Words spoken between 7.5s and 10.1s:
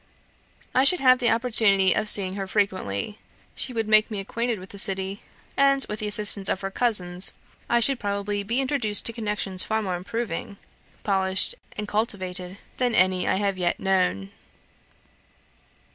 I should probably be introduced to connections far more